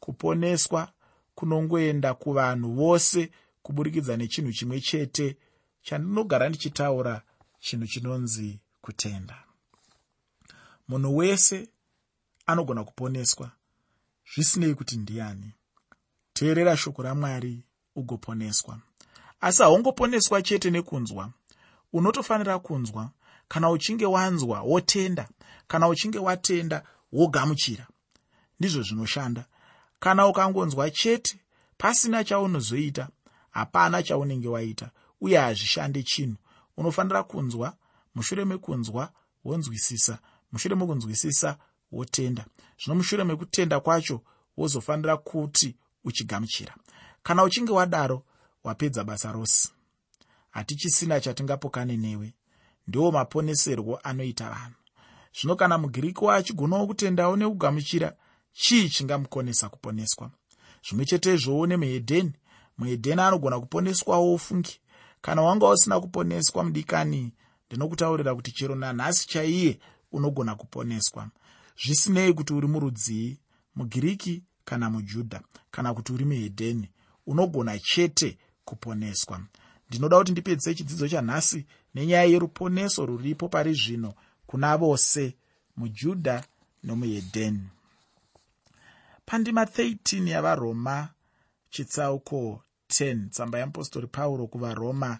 kuponeswa 0.00 0.88
kunongoenda 1.34 2.14
kuvanhu 2.14 2.74
vose 2.74 3.30
kuburikidza 3.62 4.16
nechinhu 4.16 4.52
chimwe 4.52 4.80
chete 4.80 5.36
chandinogara 5.82 6.48
ndichitaura 6.48 7.22
chinhu 7.60 7.86
chinonzi 7.86 8.58
kutenda 8.80 9.44
munhu 10.88 11.16
wese 11.16 11.68
anogona 12.46 12.84
kuponeswa. 12.84 13.50
Zvisinei 14.34 14.74
kuti 14.74 14.96
ndiani. 14.96 15.52
Teerera 16.32 16.76
shoko 16.76 17.02
ramwari 17.02 17.64
ugoponeswa. 17.96 18.78
Asi 19.40 19.62
haungoponeswa 19.62 20.42
chete 20.42 20.70
nekunzwa. 20.70 21.30
Unotofanira 21.92 22.58
kunzwa 22.58 23.10
kana 23.48 23.70
uchinge 23.70 24.06
wanzwa 24.06 24.60
wotenda 24.62 25.28
kana 25.68 25.88
uchinge 25.88 26.18
watenda 26.18 26.82
wogamuchira. 27.12 27.86
Ndizvo 28.60 28.82
zvinoshanda. 28.82 29.44
Kana 30.00 30.26
ukangonzwa 30.26 30.90
chete 30.90 31.38
pasina 31.78 32.24
chaunozoita 32.24 33.08
hapana 33.50 34.02
chaunenge 34.02 34.48
waita 34.48 34.90
uye 35.20 35.38
hazvishande 35.38 36.02
chinhu. 36.02 36.36
Unofanira 36.76 37.22
kunzwa 37.22 37.76
mushure 38.14 38.44
mekunzwa 38.44 39.12
wonzwisisa 39.44 40.18
mushure 40.52 40.76
mekunzwisisa 40.76 41.58
wotenda. 41.92 42.44
Zvino 42.78 42.94
mushure 42.94 43.24
mekutenda 43.24 43.80
kwacho 43.80 44.20
wozofanira 44.56 45.16
kuti 45.16 45.76
uchigamuchira. 46.04 46.74
Kana 47.22 47.44
uchinge 47.44 47.72
wadaro 47.72 48.22
wapedza 48.64 49.04
basa 49.04 49.32
rose. 49.32 49.68
Hatichisina 50.50 51.20
chatingapokane 51.20 51.96
newe 51.96 52.34
ndiwo 52.86 53.12
maponeserwo 53.12 54.00
anoita 54.02 54.50
vanhu. 54.50 54.74
Zvino 55.40 55.56
kana 55.56 55.78
mugiriki 55.78 56.24
waachigonawo 56.24 56.86
kutendawo 56.86 57.36
nekugamuchira 57.36 58.16
chii 58.52 58.88
chingamukonesa 58.88 59.68
kuponeswa? 59.68 60.30
Zvimwe 60.88 61.04
chetezvowo 61.04 61.66
nemuhedheni 61.66 62.32
muhedheni 62.78 63.20
anogona 63.20 63.60
kuponeswawo 63.60 64.34
ufungi 64.34 64.80
kana 65.20 65.42
wanga 65.42 65.68
usina 65.68 66.00
kuponeswa 66.00 66.64
mudikani 66.64 67.32
ndinokutaurira 67.66 68.34
kuti 68.34 68.52
chero 68.52 68.74
nanhasi 68.74 69.28
chaiye 69.28 69.78
unogona 70.12 70.54
kuponeswa. 70.54 71.28
Zvisinei 71.84 72.32
kuti 72.32 72.52
uri 72.52 72.66
murudzii 72.66 73.38
mugiriki 73.76 74.42
kana 74.64 74.90
mujudha 74.90 75.40
kana 75.70 75.94
kuti 75.94 76.12
uri 76.12 76.24
muhedheni 76.24 76.90
unogona 77.26 77.78
chete 77.78 78.38
kuponeswa. 78.64 79.40
Ndinoda 79.88 80.18
kuti 80.18 80.32
ndipedzise 80.32 80.74
chidzidzo 80.74 81.08
chanhasi 81.08 81.66
nenyaya 81.94 82.24
yeruponeso 82.24 83.06
rwuripo 83.06 83.48
pari 83.48 83.74
zvino 83.74 84.14
kuna 84.46 84.76
vose 84.76 85.36
mujudha 85.76 86.44
nomuhedheni. 86.84 87.68
Pandima 89.26 89.64
13 89.64 90.28
yavaroma 90.28 91.08
chitsauko 91.70 92.62
10 92.88 93.28
tsamba 93.28 93.58
yeapostori 93.58 94.06
pauro 94.06 94.46
kuvaroma 94.46 95.18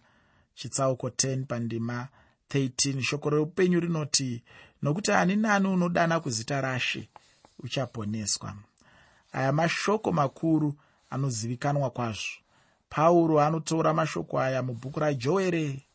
chitsauko 0.54 1.08
10 1.08 1.44
pandima 1.44 2.08
13 2.50 3.02
shoko 3.02 3.30
reupenyu 3.30 3.80
rinoti 3.80 4.42
nokuti 4.82 5.12
ani 5.12 5.36
nani 5.36 5.68
unodana 5.68 6.20
kuzita 6.20 6.60
rashe 6.60 7.08
uchaponeswa. 7.58 8.54
Aya 9.32 9.52
mashoko 9.52 10.12
makuru 10.12 10.74
anozivikanwa 11.10 11.90
kwazvo. 11.90 12.38
Pauro 12.88 13.40
anotaura 13.40 13.94
mashoko 13.94 14.40
aya 14.40 14.62
mubhuku 14.62 15.00
rajoere 15.00 15.86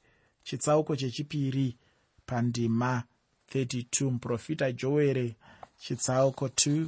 chitsauko 0.43 0.95
chechipiri 0.95 1.77
pandima 2.25 3.03
32 3.55 4.11
muprofita 4.11 4.71
joere 4.71 5.35
chitsauko 5.79 6.47
2 6.47 6.87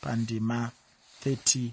pandima 0.00 0.70
32 1.26 1.70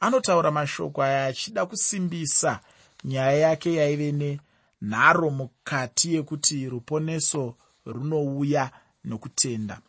anotaura 0.00 0.50
mashoko 0.50 1.02
aya 1.02 1.26
achida 1.26 1.66
kusimbisa 1.66 2.60
nyaya 3.04 3.32
yake 3.32 3.74
yaive 3.74 4.12
nenharo 4.12 5.30
mukati 5.30 6.14
yekuti 6.14 6.68
ruponeso 6.68 7.54
runouya 7.86 8.70
nokutenda. 9.04 9.80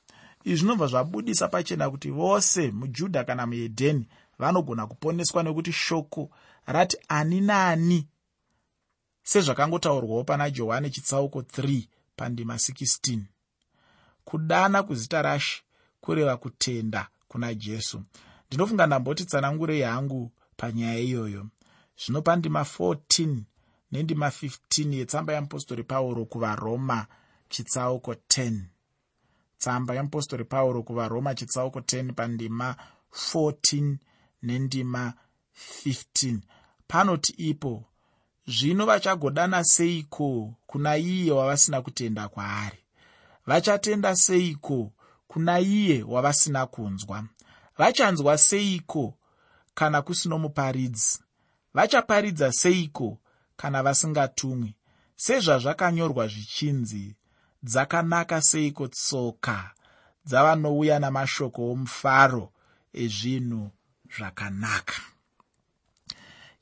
Izvi 0.44 0.58
zvinobva 0.58 0.88
zvabudisa 0.88 1.48
pachena 1.48 1.90
kuti 1.90 2.10
vose 2.12 2.72
mujudha 2.72 3.24
kana 3.24 3.46
muedheni 3.48 4.08
vanogona 4.40 4.88
kuponeswa 4.88 5.44
nekuti 5.44 5.72
shoko 5.72 6.30
rati 6.66 6.98
ani 7.08 7.42
naani 7.42 8.08
sezvakangotaurwawo 9.24 10.24
pana 10.24 10.50
johani 10.50 10.90
chitsauko 10.90 11.40
3 11.42 11.88
pandima 12.16 12.56
16 12.56 13.20
kudana 14.26 14.84
kuzita 14.84 15.22
rashe 15.22 15.62
kureva 16.02 16.38
kutenda 16.38 17.08
kuna 17.28 17.54
jesu. 17.54 18.04
Ndinofunga 18.48 18.88
ndamboti 18.88 19.26
tsanangurei 19.26 19.82
hangu 19.82 20.32
panyaya 20.58 21.00
iyoyo. 21.00 21.48
Zvino 22.06 22.22
pandima 22.22 22.62
14 22.62 23.38
nendima 23.92 24.28
15 24.28 24.94
yetsamba 24.94 25.34
yeapostori 25.34 25.84
pauro 25.84 26.26
kuvaroma 26.26 27.08
chitsauko 27.54 28.12
10 28.14 28.62
tsamba 29.58 29.94
yeapostori 29.96 30.46
pauro 30.54 30.84
kuvaroma 30.84 31.36
chitsauko 31.36 31.80
10 31.80 32.14
pandima 32.14 32.76
14 33.34 33.98
nendima 34.42 35.14
15 35.86 36.40
panoti 36.88 37.32
ipo 37.50 37.74
zvino 38.48 38.86
vachagodana 38.86 39.64
seiko 39.64 40.54
kuna 40.68 40.98
iye 40.98 41.32
wavasina 41.32 41.82
kutenda 41.82 42.28
kwaari? 42.30 42.78
Vachatenda 43.46 44.16
seiko 44.16 44.92
kuna 45.28 45.60
iye 45.60 46.04
wavasina 46.04 46.66
kunzwa? 46.66 47.24
Vachanzwa 47.78 48.38
seiko 48.38 49.18
kana 49.74 50.02
kusino 50.02 50.38
muparidzi? 50.40 51.20
Vachaparidza 51.74 52.52
seiko 52.52 53.18
kana 53.56 53.84
vasingatumwi? 53.84 54.76
Sezvazvakanyorwa 55.16 56.28
zvichinzi 56.28 57.16
dzakanaka 57.64 58.42
seiko 58.42 58.88
tsoka? 58.88 59.72
Dzavanouya 60.26 61.00
namashoko 61.00 61.72
omufaro 61.72 62.46
ezvinhu 62.94 63.72
zvakanaka. 64.16 65.02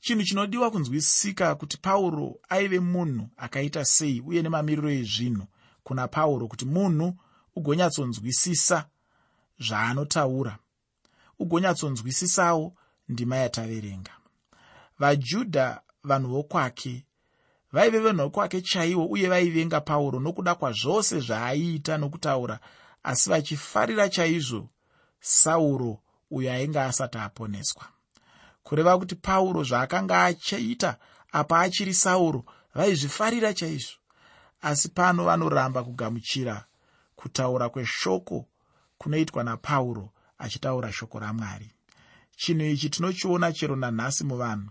Chinhu 0.00 0.24
chinodiwa 0.24 0.70
kunzwisika 0.70 1.54
kuti 1.54 1.76
pauro 1.76 2.40
aive 2.48 2.80
munhu 2.80 3.28
akaita 3.36 3.84
sei 3.84 4.20
uye 4.20 4.42
nemamiriro 4.42 4.90
ezvinhu 4.90 5.46
kuna 5.84 6.08
pauro 6.08 6.48
kuti 6.48 6.64
munhu 6.64 7.16
ugonyatsonzwisisa 7.56 8.88
zvaanotaura. 9.58 10.58
Ugonyatsonzwisisawo 11.38 12.74
ndima 13.08 13.36
yataverenga. 13.36 14.12
Vajudha 14.98 15.82
vanhu 16.04 16.28
vokwake 16.28 17.04
vaive 17.72 17.98
venhu 17.98 18.22
vokwake 18.22 18.60
chaivo 18.62 19.06
uye 19.06 19.28
vaivenga 19.28 19.80
pauro 19.80 20.20
nokuda 20.20 20.54
kwazvose 20.54 21.20
zvaaiita 21.20 21.98
nokutaura 21.98 22.60
asi 23.02 23.30
vachifarira 23.30 24.08
chaizvo 24.08 24.68
sauro 25.20 25.98
uyo 26.30 26.52
ainge 26.52 26.80
asati 26.80 27.18
aponeswa. 27.18 27.84
Kureva 28.62 28.98
kuti 28.98 29.14
pauro 29.14 29.64
zvaakanga 29.64 30.24
achiita 30.24 30.96
apa 31.32 31.60
achiri 31.60 31.94
sauro 31.94 32.44
vaizvifarira 32.74 33.54
chaizvo. 33.54 33.96
Asi 34.62 34.88
pano 34.88 35.24
vanoramba 35.24 35.84
kugamuchira 35.84 36.64
kutaura 37.16 37.68
kweshoko 37.68 38.46
kunoitwa 38.98 39.44
napauro 39.44 40.10
achitaura 40.38 40.92
shoko 40.92 41.18
ramwari. 41.18 41.70
Chinhu 42.36 42.64
ichi 42.64 42.90
tinochiona 42.90 43.52
chero 43.52 43.76
nanhasi 43.76 44.24
muvanhu 44.24 44.70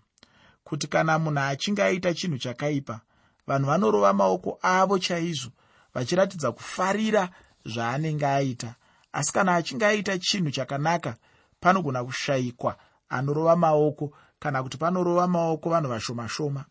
kuti 0.69 0.87
kana 0.87 1.19
munhu 1.19 1.39
achinge 1.39 1.83
aita 1.83 2.13
chinhu 2.13 2.37
chakaipa 2.37 3.01
vanhu 3.47 3.65
vanorova 3.67 4.13
maoko 4.13 4.59
avo 4.61 4.99
chaizvo 4.99 5.51
vachiratidza 5.93 6.51
kufarira 6.51 7.29
zvaanenge 7.65 8.25
aita. 8.25 8.75
Asi 9.13 9.33
kana 9.33 9.55
achinge 9.55 9.85
aita 9.85 10.19
chinhu 10.19 10.51
chakanaka 10.51 11.15
panogona 11.59 12.03
kushayikwa 12.03 12.77
anorova 13.09 13.55
maoko 13.55 14.13
kana 14.39 14.63
kuti 14.63 14.77
panorova 14.77 15.27
maoko 15.27 15.69
vanhu 15.69 15.89
vashoma 15.89 16.29
shoma 16.29 16.65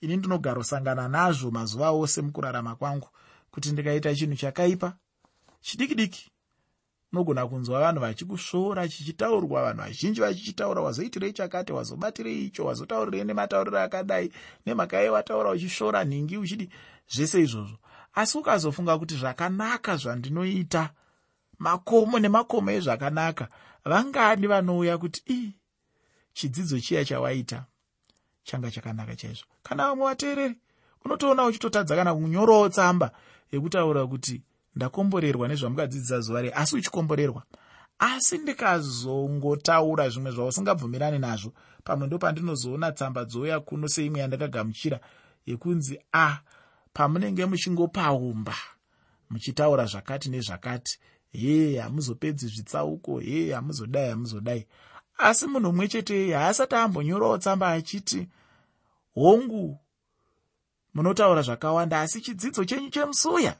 ini 0.00 0.16
ndinogarosangana 0.16 1.08
nazvo 1.08 1.50
mazuva 1.50 1.90
ose 1.90 2.22
mukurarama 2.22 2.76
kwangu 2.76 3.08
kuti 3.50 3.72
ndikaita 3.72 4.14
chinhu 4.14 4.36
chakaipa. 4.36 4.92
Chidiki 5.60 5.94
diki 5.94 6.30
unogona 7.12 7.46
kunzwa 7.46 7.80
vanhu 7.80 8.00
vachikusvoora 8.00 8.88
chichitaurwa 8.88 9.62
vanhu 9.62 9.82
vazhinji 9.82 10.20
vachichitaura 10.20 10.82
wazoitirei 10.82 11.32
chakati 11.32 11.72
wazobatirei 11.72 12.44
icho 12.44 12.64
wazotaurirei 12.64 13.24
nematauriro 13.24 13.80
akadai 13.80 14.32
nemhaka 14.66 14.96
yai 14.96 15.10
wataura 15.10 15.50
uchisvoora 15.50 16.04
nhingi 16.04 16.36
uchidi 16.36 16.70
zvese 17.08 17.40
izvozvo. 17.40 17.78
Asi 18.14 18.38
ukazofunga 18.38 18.98
kuti 18.98 19.14
zvakanaka 19.14 19.96
zvandinoita 19.96 20.90
makomo 21.58 22.18
nemakomo 22.18 22.70
ezvakanaka 22.70 23.48
vangani 23.84 24.46
vanouya 24.46 24.98
kuti 24.98 25.22
i 25.26 25.54
chidzidzo 26.32 26.80
chiya 26.80 27.04
chawaita 27.04 27.64
changa 28.44 28.70
chakanaka 28.70 29.16
chaizvo. 29.16 29.46
Kana 29.62 29.88
vamwe 29.88 30.06
vateereri 30.06 30.54
unotoona 31.04 31.44
uchitotadza 31.44 31.96
kana 31.96 32.14
kunyorawo 32.14 32.68
tsamba 32.68 33.10
yekutaura 33.52 34.06
kuti 34.06 34.42
ndakomborerwa 34.76 35.48
nezvamukadzidzisa 35.48 36.20
zuva 36.20 36.42
rei 36.42 36.52
asi 36.54 36.76
uchikomborerwa. 36.76 37.42
Asi 37.98 38.38
ndikazongotaura 38.38 40.08
zvimwe 40.08 40.30
zvausingabvumirani 40.30 41.18
nazvo. 41.18 41.52
Pamwe 41.84 42.06
ndo 42.06 42.18
pandinozoona 42.18 42.92
tsamba 42.92 43.24
dzouya 43.24 43.60
kuno 43.60 43.88
seimwe 43.88 44.20
yandakagamuchira 44.20 45.00
yekunzi 45.46 45.98
a 46.12 46.26
ah, 46.26 46.38
pamunenge 46.92 47.46
muchingopaumba 47.46 48.54
muchitaura 49.30 49.86
zvakati 49.86 50.28
nezvakati 50.30 50.98
hee 51.32 51.78
hamuzopedzi 51.78 52.46
zvitsauko 52.48 53.18
hee 53.18 53.52
hamuzodai 53.52 54.10
hamuzodai. 54.10 54.66
Asi 55.18 55.46
munhu 55.46 55.72
mumwe 55.72 55.88
chete 55.88 56.32
haasati 56.32 56.74
ambonyorawo 56.74 57.38
tsamba 57.38 57.68
achiti 57.68 58.28
hongu 59.14 59.78
munotaura 60.94 61.42
zvakawanda 61.42 62.00
asi 62.00 62.20
chidzidzo 62.20 62.64
chenyu 62.64 62.90
chemusuya 62.90 63.56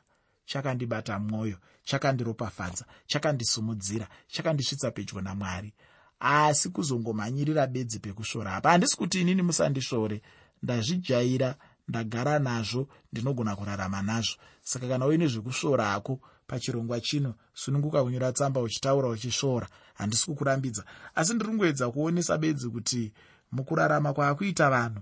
chakandibata 0.51 1.19
mwoyo 1.19 1.57
chakandiropafadza 1.85 2.85
chakandisumudzira 3.07 4.07
chakandisvitsa 4.27 4.91
pedyo 4.91 5.21
namwari. 5.21 5.73
Asi 6.21 6.69
kuzongomhanyirira 6.69 7.67
bedzi 7.67 7.99
pekusvora 7.99 8.55
apa 8.57 8.71
handisi 8.71 8.97
kuti 8.97 9.21
inini 9.21 9.43
musandisvore 9.43 10.23
ndazvijaira 10.63 11.55
ndagara 11.89 12.39
nazvo 12.39 12.89
ndinogona 13.13 13.57
kurarama 13.57 14.03
nazvo. 14.03 14.37
Saka 14.63 14.89
kana 14.89 15.07
uine 15.07 15.27
zvekusvora 15.27 15.85
hako 15.85 16.21
pachirongwa 16.47 17.01
chino 17.01 17.35
sununguka 17.55 18.03
kunyora 18.03 18.33
tsamba 18.33 18.61
uchitaura 18.61 19.09
uchisvora 19.09 19.69
handisi 19.95 20.27
kukurambidza. 20.27 20.85
Asi 21.15 21.35
ndiri 21.35 21.53
ngoedza 21.55 21.91
kuonesa 21.91 22.39
bedzi 22.39 22.69
kuti 22.71 23.13
mukurarama 23.53 24.13
kwaakuita 24.13 24.71
vanhu 24.71 25.01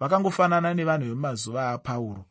vakangofanana 0.00 0.74
nevanhu 0.74 1.06
vemumazuva 1.06 1.70
apauro. 1.70 2.24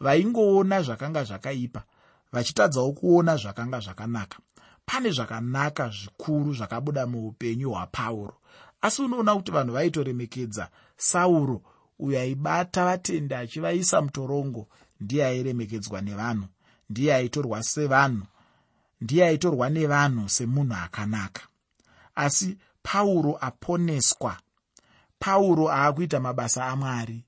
Vaingoona 0.00 0.82
zvakanga 0.82 1.24
zvakaipa 1.24 1.82
vachitadzawo 2.32 2.92
kuona 2.92 3.36
zvakanga 3.36 3.80
zvakanaka. 3.80 4.38
Pane 4.86 5.10
zvakanaka 5.10 5.88
zvikuru 5.88 6.54
zvakabuda 6.54 7.06
muupenyu 7.06 7.70
hwapauro. 7.70 8.34
Asi 8.80 9.02
unoona 9.02 9.34
kuti 9.34 9.50
vanhu 9.52 9.72
vaitoremekedza. 9.72 10.68
Sauro 10.96 11.62
uyo 11.98 12.20
aibata 12.20 12.84
vatendi 12.84 13.34
achivaisa 13.34 14.02
mutorongo 14.02 14.68
ndiye 15.00 15.26
airemekedzwa 15.26 16.00
nevanhu. 16.00 16.46
Ndiye 16.90 17.14
aitorwa 17.14 17.62
sevanhu. 17.62 18.26
Ndiye 19.00 19.26
aitorwa 19.26 19.70
nevanhu 19.70 20.28
semunhu 20.28 20.74
akanaka. 20.74 21.42
Asi 22.14 22.58
pauro 22.82 23.38
aponeswa. 23.40 24.36
Pauro 25.18 25.70
aakuita 25.70 26.20
mabasa 26.20 26.66
amwari. 26.66 27.24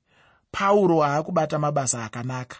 Pauro 0.53 1.05
aakubata 1.05 1.59
mabasa 1.59 2.05
akanaka 2.05 2.57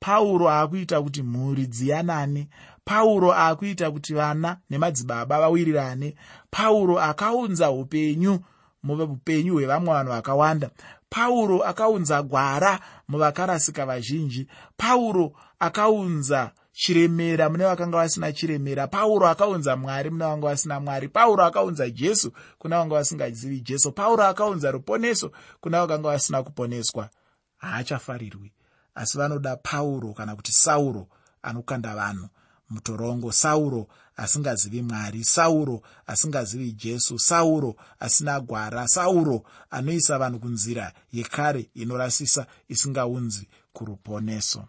pauro 0.00 0.48
aakuita 0.50 1.02
kuti 1.02 1.22
mhuri 1.22 1.66
dziyanane. 1.66 2.48
Pauro 2.84 3.32
aakuita 3.34 3.90
kuti 3.90 4.14
vana 4.14 4.56
nemadzibaba 4.70 5.40
vawirirane. 5.40 6.14
Pauro 6.50 7.00
akaunza 7.00 7.70
upenyu 7.70 8.40
muupenyu 8.82 9.54
hwevamwe 9.54 9.94
vanhu 9.94 10.12
vakawanda. 10.12 10.70
Pauro 11.10 11.62
akaunza 11.64 12.22
gwara 12.22 12.80
muvakarasika 13.08 13.86
vazhinji. 13.86 14.46
Pauro 14.76 15.32
akaunza 15.58 16.50
chiremera 16.72 17.50
mune 17.50 17.64
vakanga 17.64 17.96
vasina 17.96 18.32
chiremera. 18.32 18.86
Pauro 18.86 19.28
akaunza 19.28 19.76
mwari 19.76 20.10
mune 20.10 20.24
vanga 20.24 20.46
vasina 20.46 20.80
mwari. 20.80 21.08
Pauro 21.08 21.44
akaunza 21.44 21.90
jesu 21.90 22.32
kuna 22.58 22.78
vanga 22.78 22.94
vasingazivi 22.94 23.60
jesu. 23.60 23.92
Pauro 23.92 24.24
akaunza 24.24 24.70
ruponeso 24.70 25.30
kuna 25.60 25.80
vakanga 25.80 26.08
vasina 26.08 26.42
kuponeswa. 26.42 27.08
Haachafarirwi 27.56 28.52
asi 28.94 29.18
vanoda 29.18 29.56
pauro 29.56 30.12
kana 30.12 30.36
kuti 30.36 30.52
sauro 30.52 31.08
anokanda 31.42 31.94
vanhu. 31.94 32.28
Mutorongo 32.70 33.32
sauro 33.32 33.88
asingazivi 34.16 34.82
mwari 34.82 35.24
sauro 35.24 35.82
asingazivi 36.06 36.72
jesu 36.72 37.18
sauro 37.18 37.76
asina 38.00 38.40
gwara 38.40 38.88
sauro 38.88 39.42
anoisa 39.70 40.18
vanhu 40.18 40.38
kunzira 40.38 40.92
yekare 41.12 41.70
inorasisa 41.74 42.46
isingaunzi 42.68 43.48
kuruponeso. 43.72 44.64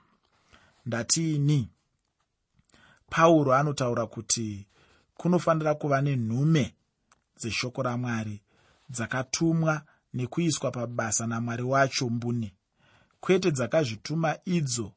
Ndatiini 0.85 1.69
pauro 3.09 3.55
anotaura 3.55 4.05
kuti 4.07 4.67
kunofanira 5.17 5.75
kuva 5.75 6.01
nenhume 6.01 6.75
dzeshoko 7.39 7.83
ramwari 7.83 8.41
dzakatumwa 8.89 9.81
nekuiswa 10.13 10.71
pabasa 10.71 11.27
namwari 11.27 11.63
wacho 11.63 12.09
mbune 12.09 12.53
kwete 13.21 13.51
dzakazvituma 13.51 14.37
idzo 14.45 14.91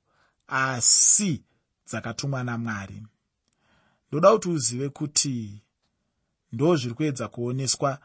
asi 0.49 1.43
dzakatumwa 1.89 2.45
namwari. 2.45 3.03
Ndoda 4.09 4.33
kuti 4.33 4.49
uzive 4.49 4.89
kuti 4.89 5.63
ndo 6.53 6.77
zviri 6.77 6.95
kuedza 6.95 7.29
kuoneswa 7.29 7.99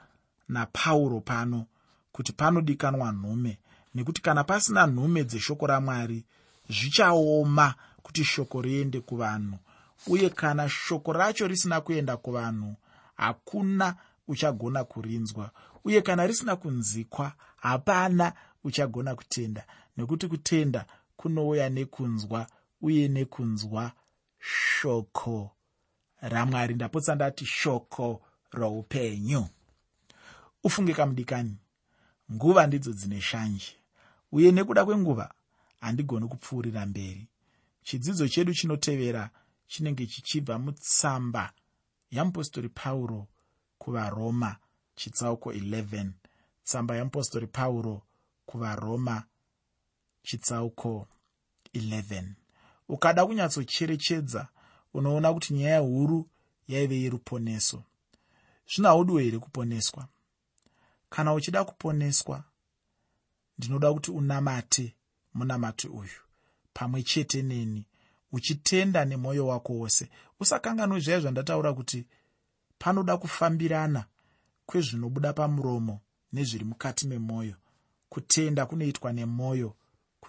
napauro 0.47 1.19
pano 1.21 1.65
kuti 2.11 2.31
panodikanwa 2.33 3.11
nhume 3.11 3.57
nekuti 3.95 4.21
kana 4.21 4.43
pasina 4.43 4.87
nhume 4.87 5.23
dzeshoko 5.23 5.67
ramwari 5.67 6.25
zvichaoma 6.69 7.75
kuti 8.03 8.23
shoko 8.23 8.61
riende 8.61 9.01
kuvanhu 9.01 9.57
uye 10.07 10.29
kana 10.29 10.69
shoko 10.69 11.13
racho 11.13 11.47
risina 11.47 11.81
kuenda 11.81 12.17
kuvanhu 12.17 12.75
hakuna 13.15 13.95
uchagona 14.27 14.83
kurinzwa 14.83 15.51
uye 15.85 16.01
kana 16.01 16.27
risina 16.27 16.55
kunzikwa 16.55 17.33
hapana 17.57 18.33
uchagona 18.63 19.15
kutenda 19.15 19.65
nekuti 19.99 20.27
kutenda 20.27 20.85
kunouya 21.17 21.69
nekunzwa 21.69 22.47
uye 22.81 23.07
nekunzwa 23.07 23.91
shoko. 24.39 25.51
Ramwari 26.21 26.73
ndapotsa 26.75 27.15
ndati 27.15 27.45
shoko 27.45 28.21
roupenyu. 28.51 29.47
Ufunge 30.63 30.93
kamudikani. 30.93 31.57
Nguva 32.31 32.67
ndidzo 32.67 32.93
dzine 32.93 33.21
shanje 33.21 33.75
uye 34.31 34.51
nekuda 34.51 34.85
kwenguva 34.85 35.33
handigoni 35.81 36.27
kupfuurira 36.27 36.85
mberi. 36.85 37.27
Chidzidzo 37.83 38.27
chedu 38.27 38.53
chinotevera 38.53 39.29
chinenge 39.67 40.07
chichibva 40.07 40.59
mutsamba 40.59 41.53
yamupostori 42.11 42.69
pauro 42.69 43.27
kuvaroma 43.77 44.55
chitsauko 44.95 45.51
11 45.51 46.09
tsamba 46.63 46.95
yamupostori 46.95 47.47
pauro 47.47 48.01
kuvaroma 48.45 49.23
chitsauko 50.29 51.07
11 51.73 52.23
ukada 52.89 53.25
kunyatsocherechedza 53.25 54.47
unoona 54.93 55.33
kuti 55.33 55.53
nyaya 55.53 55.79
huru 55.79 56.29
yaive 56.67 57.01
yeruponeso. 57.01 57.83
Zvino 58.69 58.89
haudiwo 58.89 59.19
here 59.19 59.39
kuponeswa? 59.39 60.07
Kana 61.09 61.33
uchida 61.33 61.63
kuponeswa 61.63 62.43
ndinoda 63.57 63.93
kuti 63.93 64.11
unamate 64.11 64.95
munamati 65.33 65.87
uyu. 65.87 66.19
Pamwe 66.73 67.03
chete 67.03 67.41
neni 67.41 67.85
uchitenda 68.31 69.05
nemwoyo 69.05 69.47
wako 69.47 69.73
wose. 69.73 70.09
Usakanganwe 70.39 70.99
zvaiya 70.99 71.19
zvandataura 71.19 71.73
kuti 71.73 72.05
panoda 72.79 73.17
kufambirana 73.17 74.05
kwezvinobuda 74.65 75.33
pamuromo 75.33 76.01
nezviri 76.33 76.65
mukati 76.65 77.07
memwoyo. 77.07 77.55
Kutenda 78.09 78.65
kunoitwa 78.65 79.13
nemwoyo 79.13 79.75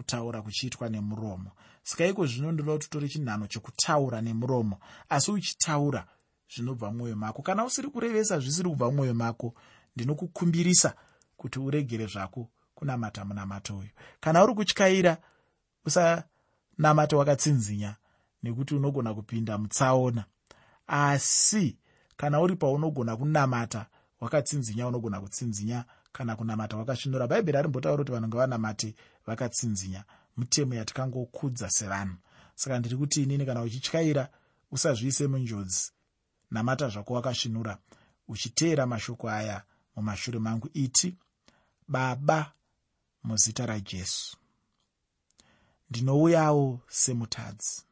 kutaura 0.01 0.43
kuchiitwa 0.43 0.89
nemuromo. 0.89 1.51
Saka 1.83 2.07
iko 2.07 2.27
zvino 2.27 2.53
ndoda 2.53 2.73
kuti 2.73 2.87
utori 2.87 3.09
chinhano 3.09 3.47
chokutaura 3.47 4.21
nemuromo 4.21 4.79
asi 5.09 5.31
uchitaura 5.31 6.07
zvinobva 6.55 6.91
mumwoyo 6.91 7.17
mako? 7.17 7.43
Kana 7.43 7.65
usiri 7.65 7.89
kurevesa 7.89 8.39
zvisiri 8.41 8.69
kubva 8.69 8.87
mumwoyo 8.87 9.15
mako 9.15 9.55
ndinokukumbirisa 9.97 10.95
kuti 11.37 11.59
uregere 11.59 12.07
zvako 12.07 12.49
kunamata 12.75 13.25
munamato 13.25 13.79
uyu. 13.79 13.91
Kana 14.21 14.45
uri 14.45 14.55
kutyaira 14.55 15.17
usanamata 15.85 17.17
wakatsinzinya 17.17 17.97
nekuti 18.43 18.75
unogona 18.75 19.15
kupinda 19.15 19.59
mutsaona. 19.59 20.25
Asi 20.87 21.77
kana 22.17 22.41
uri 22.41 22.57
paunogona 22.57 23.17
kunamata 23.17 23.87
wakatsinzinya 24.21 24.87
unogona 24.89 25.21
kutsinzinya 25.21 25.85
kana 26.13 26.37
kunamata 26.37 26.77
wakasvinura. 26.77 27.27
Bhaibheri 27.27 27.59
arimbotaura 27.59 27.99
kuti 27.99 28.13
vanhu 28.13 28.29
ngavanamate 28.29 28.95
vakatsinzinya 29.31 30.05
mutemo 30.37 30.75
yatikangokudza 30.75 31.71
sevanhu. 31.71 32.17
Saka 32.55 32.79
ndiri 32.79 32.97
kuti 32.97 33.23
inini 33.23 33.47
kana 33.47 33.63
uchityaira 33.63 34.29
usazviise 34.71 35.27
munjodzi 35.27 35.93
namata 36.51 36.89
zvako 36.89 37.15
wakasvinura 37.15 37.79
uchiteera 38.29 38.87
mashoko 38.87 39.31
aya 39.31 39.63
mumashure 39.97 40.39
mangu. 40.39 40.69
Iti 40.75 41.17
baba 41.89 42.53
muzita 43.23 43.67
rajesu 43.67 44.37
ndinouyawo 45.91 46.81
semutadzi. 46.89 47.83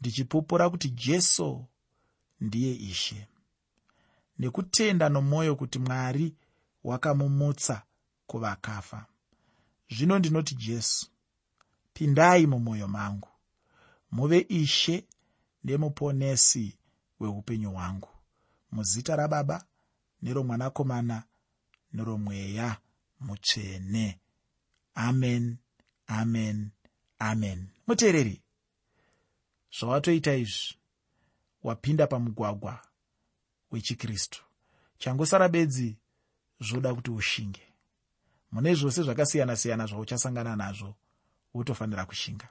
Ndichipupura 0.00 0.70
kuti 0.70 0.90
jesu 0.90 1.64
ndiye 2.40 2.74
ishe. 2.74 3.28
Nekutenda 4.38 5.08
nomwoyo 5.08 5.56
kuti 5.56 5.78
mwari 5.78 6.34
wakamumutsa 6.84 7.82
kuvakafa 8.26 9.06
zvino 9.90 10.18
ndinoti 10.18 10.54
jesu 10.54 11.06
pindai 11.92 12.46
mumwoyo 12.46 12.88
mangu 12.88 13.28
muve 14.10 14.46
ishe 14.48 15.06
nemuponesi 15.64 16.78
weupenyu 17.20 17.70
hwangu. 17.70 18.08
Muzita 18.72 19.16
rababa 19.16 19.64
neromwanakomana 20.22 21.22
neromweya 21.92 22.76
mutsvene. 23.20 24.20
Amen 24.94 25.58
amen 26.06 26.70
amen. 27.18 27.68
Muteereri 27.86 28.42
zvawatoita 29.78 30.34
izvi 30.36 30.74
wapinda 31.62 32.06
pamugwagwa 32.06 32.86
wechikristu. 33.70 34.44
Changosara 34.98 35.48
bedzi 35.48 35.98
zvoda 36.60 36.94
kuti 36.94 37.10
ushinge 37.10 37.62
mune 38.56 38.74
zvose 38.74 39.02
zvakasiyana-siyana 39.02 39.86
zvauchasangana 39.86 40.56
nazvo 40.56 40.94
wotofanira 41.54 42.04
kushinga 42.06 42.44